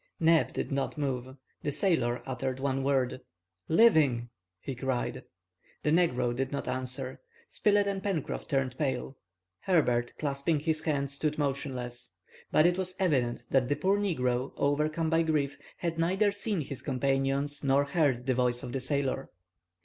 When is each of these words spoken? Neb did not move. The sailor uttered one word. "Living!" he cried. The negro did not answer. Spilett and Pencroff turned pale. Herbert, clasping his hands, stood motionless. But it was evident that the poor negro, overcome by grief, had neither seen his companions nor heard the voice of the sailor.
Neb 0.19 0.51
did 0.51 0.71
not 0.71 0.97
move. 0.97 1.37
The 1.61 1.71
sailor 1.71 2.23
uttered 2.25 2.59
one 2.59 2.81
word. 2.81 3.21
"Living!" 3.69 4.31
he 4.59 4.73
cried. 4.73 5.25
The 5.83 5.91
negro 5.91 6.35
did 6.35 6.51
not 6.51 6.67
answer. 6.67 7.21
Spilett 7.49 7.85
and 7.85 8.01
Pencroff 8.01 8.47
turned 8.47 8.79
pale. 8.79 9.15
Herbert, 9.59 10.13
clasping 10.17 10.61
his 10.61 10.81
hands, 10.81 11.13
stood 11.13 11.37
motionless. 11.37 12.13
But 12.51 12.65
it 12.65 12.79
was 12.79 12.95
evident 12.97 13.43
that 13.51 13.69
the 13.69 13.75
poor 13.75 13.99
negro, 13.99 14.53
overcome 14.57 15.11
by 15.11 15.21
grief, 15.21 15.55
had 15.77 15.99
neither 15.99 16.31
seen 16.31 16.61
his 16.61 16.81
companions 16.81 17.63
nor 17.63 17.83
heard 17.85 18.25
the 18.25 18.33
voice 18.33 18.63
of 18.63 18.71
the 18.73 18.79
sailor. 18.79 19.29